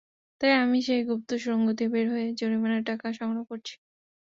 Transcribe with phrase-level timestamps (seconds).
[0.41, 3.73] তাই আমি সেই গুপ্ত সুড়ঙ্গ দিয়ে বের হয়ে জরিমানার টাকা সংগ্রহ করছি।